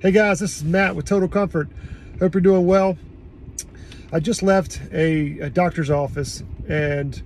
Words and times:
Hey 0.00 0.12
guys, 0.12 0.38
this 0.38 0.58
is 0.58 0.62
Matt 0.62 0.94
with 0.94 1.06
Total 1.06 1.26
Comfort. 1.26 1.68
Hope 2.20 2.32
you're 2.32 2.40
doing 2.40 2.68
well. 2.68 2.96
I 4.12 4.20
just 4.20 4.44
left 4.44 4.80
a, 4.92 5.40
a, 5.40 5.50
doctor's 5.50 5.90
office 5.90 6.40
and 6.68 7.20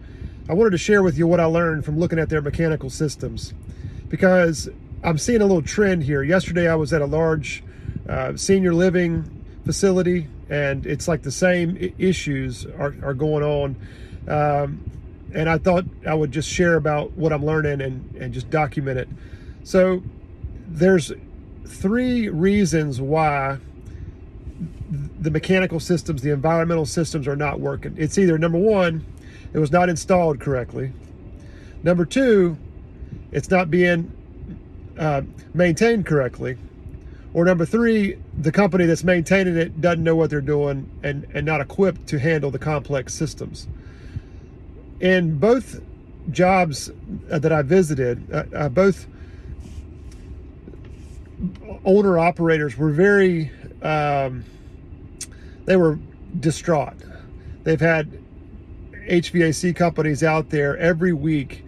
I 0.48 0.54
wanted 0.54 0.71
to 0.71 0.79
share 0.79 1.03
with 1.03 1.19
you 1.19 1.27
what 1.27 1.38
I 1.38 1.45
learned 1.45 1.85
from 1.85 1.98
looking 1.98 2.19
at 2.19 2.30
their 2.30 2.40
mechanical 2.40 2.88
systems 2.88 3.53
because 4.08 4.71
I'm 5.04 5.19
seeing 5.19 5.43
a 5.43 5.45
little 5.45 5.61
trend 5.61 6.04
here. 6.04 6.22
Yesterday 6.22 6.66
I 6.66 6.74
was 6.74 6.95
at 6.95 7.03
a 7.03 7.06
large 7.06 7.62
uh, 8.08 8.38
senior 8.38 8.73
living 8.73 9.45
facility 9.66 10.27
and 10.48 10.86
it's 10.86 11.07
like 11.07 11.20
the 11.20 11.30
same 11.30 11.77
issues 11.98 12.64
are, 12.64 12.95
are 13.02 13.12
going 13.12 13.45
on. 13.45 13.77
Um, 14.27 14.91
and 15.34 15.50
I 15.50 15.59
thought 15.59 15.84
I 16.07 16.14
would 16.14 16.32
just 16.32 16.48
share 16.48 16.77
about 16.77 17.12
what 17.18 17.34
I'm 17.34 17.45
learning 17.45 17.82
and, 17.82 18.16
and 18.16 18.32
just 18.32 18.48
document 18.48 18.98
it. 18.98 19.11
So 19.62 20.02
there's 20.68 21.12
three 21.64 22.29
reasons 22.29 23.00
why 23.00 23.59
the 25.20 25.30
mechanical 25.30 25.80
systems, 25.80 26.23
the 26.23 26.30
environmental 26.30 26.87
systems 26.87 27.27
are 27.27 27.37
not 27.37 27.60
working. 27.60 27.95
It's 27.96 28.18
either 28.18 28.38
number 28.38 28.59
one, 28.59 29.04
it 29.52 29.59
was 29.59 29.70
not 29.70 29.88
installed 29.88 30.40
correctly. 30.40 30.92
Number 31.82 32.04
two, 32.04 32.56
it's 33.30 33.51
not 33.51 33.70
being 33.70 34.12
uh, 34.98 35.23
maintained 35.54 36.06
correctly. 36.06 36.59
Or 37.34 37.45
number 37.45 37.65
three, 37.65 38.18
the 38.38 38.52
company 38.52 38.84
that's 38.84 39.04
maintaining 39.04 39.56
it 39.56 39.80
doesn't 39.80 40.04
know 40.04 40.15
what 40.15 40.29
they're 40.29 40.40
doing 40.42 40.90
and, 41.02 41.26
and 41.32 41.46
not 41.46 41.60
equipped 41.60 42.06
to 42.09 42.18
handle 42.18 42.51
the 42.51 42.59
complex 42.59 43.15
systems. 43.15 43.66
In 45.01 45.38
both 45.38 45.80
jobs 46.30 46.90
that 47.29 47.51
I 47.51 47.62
visited, 47.62 48.32
uh, 48.32 48.45
uh, 48.54 48.68
both 48.68 49.06
owner 51.84 52.19
operators 52.19 52.77
were 52.77 52.91
very 52.91 53.51
um, 53.82 54.45
they 55.65 55.76
were 55.76 55.98
distraught. 56.38 56.95
They've 57.65 57.80
had 57.80 58.18
hvac 59.09 59.74
companies 59.76 60.23
out 60.23 60.51
there 60.51 60.76
every 60.79 61.13
week 61.13 61.65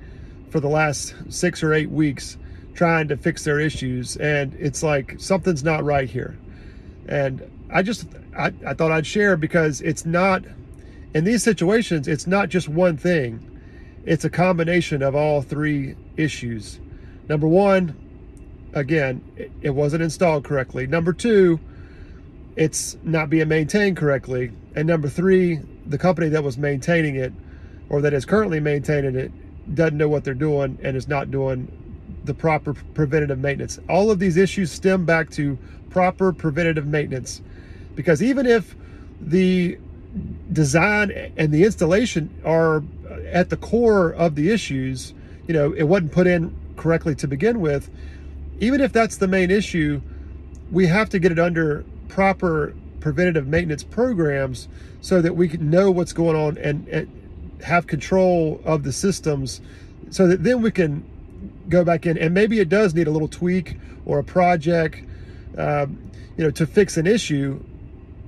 for 0.51 0.61
the 0.61 0.69
last 0.69 1.15
six 1.29 1.63
or 1.63 1.75
eight 1.75 1.91
weeks 1.91 2.37
trying 2.75 3.09
to 3.09 3.17
fix 3.17 3.45
their 3.45 3.59
issues 3.61 4.17
and 4.17 4.55
it's 4.55 4.83
like 4.83 5.17
something's 5.19 5.65
not 5.65 5.85
right 5.85 6.09
here. 6.09 6.37
And 7.09 7.43
i 7.73 7.83
just 7.83 8.07
I, 8.37 8.53
I 8.67 8.75
thought 8.75 8.93
i'd 8.93 9.07
share 9.07 9.37
because 9.37 9.81
it's 9.81 10.05
not 10.05 10.45
in 11.15 11.25
these 11.25 11.43
situations 11.43 12.09
it's 12.09 12.27
not 12.27 12.49
just 12.49 12.69
one 12.69 12.97
thing. 12.97 13.51
It's 14.05 14.25
a 14.25 14.31
combination 14.31 15.03
of 15.03 15.15
all 15.15 15.41
three 15.41 15.97
issues. 16.17 16.79
Number 17.29 17.49
one 17.49 18.04
again, 18.75 19.23
it 19.63 19.71
wasn't 19.71 20.03
installed 20.03 20.45
correctly. 20.45 20.87
Number 20.87 21.13
two, 21.13 21.59
it's 22.57 22.97
not 23.03 23.31
being 23.31 23.49
maintained 23.49 23.97
correctly. 23.97 24.53
And 24.77 24.87
number 24.87 25.09
three, 25.09 25.61
the 25.87 25.99
company 25.99 26.29
that 26.31 26.43
was 26.43 26.59
maintaining 26.59 27.17
it 27.17 27.33
or 27.89 28.01
that 28.03 28.13
is 28.13 28.25
currently 28.25 28.61
maintaining 28.61 29.17
it 29.17 29.33
doesn't 29.75 29.97
know 29.97 30.09
what 30.09 30.25
they're 30.25 30.35
doing 30.35 30.79
and 30.83 30.97
is 30.97 31.09
not 31.09 31.31
doing 31.31 31.71
the 32.25 32.35
proper 32.35 32.75
preventative 32.75 33.39
maintenance. 33.39 33.79
All 33.89 34.11
of 34.11 34.19
these 34.19 34.37
issues 34.37 34.71
stem 34.71 35.05
back 35.05 35.31
to 35.31 35.59
proper 35.91 36.33
preventative 36.33 36.87
maintenance 36.87 37.41
because 37.95 38.23
even 38.23 38.47
if 38.47 38.75
the 39.21 39.79
design 40.53 41.11
and 41.37 41.53
the 41.53 41.65
installation 41.65 42.31
are 42.45 42.79
uh, 42.79 43.15
at 43.27 43.51
the 43.51 43.57
core 43.57 44.13
of 44.13 44.35
the 44.35 44.51
issues, 44.51 45.15
you 45.47 45.55
know, 45.55 45.73
it 45.73 45.85
wasn't 45.85 46.13
put 46.13 46.27
in 46.27 46.55
correctly 46.77 47.15
to 47.17 47.29
begin 47.29 47.61
with, 47.61 47.91
even 48.61 48.81
if 48.81 48.93
that's 48.93 49.17
the 49.17 49.29
main 49.29 49.51
issue, 49.51 50.01
we 50.71 50.87
have 50.87 51.09
to 51.11 51.19
get 51.19 51.33
it 51.33 51.39
under 51.39 51.85
proper 52.09 52.75
preventative 53.01 53.47
maintenance 53.47 53.85
programs 53.85 54.69
so 55.01 55.21
that 55.21 55.37
we 55.37 55.49
can 55.49 55.71
know 55.71 55.91
what's 55.91 56.13
going 56.13 56.37
on 56.37 56.57
and, 56.59 56.89
and 56.89 57.61
have 57.63 57.87
control 57.87 58.61
of 58.65 58.83
the 58.83 58.93
systems 58.93 59.61
so 60.11 60.27
that 60.27 60.43
then 60.43 60.63
we 60.63 60.71
can 60.71 61.05
go 61.69 61.85
back 61.85 62.07
in. 62.07 62.17
And 62.17 62.33
maybe 62.33 62.61
it 62.61 62.69
does 62.69 62.95
need 62.95 63.07
a 63.07 63.11
little 63.11 63.29
tweak 63.29 63.77
or 64.07 64.19
a 64.19 64.25
project 64.25 65.03
um, 65.57 65.99
you 66.37 66.45
know 66.45 66.51
to 66.51 66.67
fix 66.67 66.97
an 66.97 67.07
issue 67.07 67.63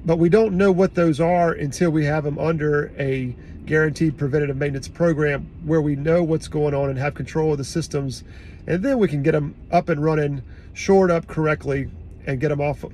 but 0.06 0.18
we 0.18 0.28
don't 0.28 0.56
know 0.56 0.70
what 0.70 0.94
those 0.94 1.20
are 1.20 1.52
until 1.52 1.90
we 1.90 2.04
have 2.04 2.24
them 2.24 2.38
under 2.38 2.92
a 2.96 3.34
guaranteed 3.66 4.16
preventative 4.16 4.56
maintenance 4.56 4.86
program 4.86 5.50
where 5.64 5.82
we 5.82 5.96
know 5.96 6.22
what's 6.22 6.46
going 6.46 6.72
on 6.72 6.88
and 6.88 6.98
have 6.98 7.14
control 7.14 7.52
of 7.52 7.58
the 7.58 7.64
systems. 7.64 8.22
And 8.68 8.84
then 8.84 8.98
we 8.98 9.08
can 9.08 9.24
get 9.24 9.32
them 9.32 9.56
up 9.72 9.88
and 9.88 10.02
running 10.02 10.42
shored 10.72 11.10
up 11.10 11.26
correctly 11.26 11.90
and 12.26 12.40
get 12.40 12.48
them 12.48 12.60
off 12.60 12.84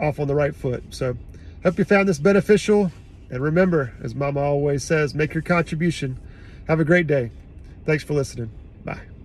off 0.00 0.20
on 0.20 0.28
the 0.28 0.34
right 0.34 0.54
foot. 0.54 0.82
So 0.90 1.16
hope 1.64 1.76
you 1.76 1.84
found 1.84 2.08
this 2.08 2.18
beneficial. 2.18 2.92
And 3.30 3.42
remember 3.42 3.92
as 4.02 4.14
mama 4.14 4.40
always 4.40 4.84
says 4.84 5.14
make 5.14 5.34
your 5.34 5.42
contribution. 5.42 6.18
Have 6.68 6.78
a 6.78 6.84
great 6.84 7.08
day. 7.08 7.32
Thanks 7.84 8.04
for 8.04 8.14
listening. 8.14 8.50
Bye 8.84 9.17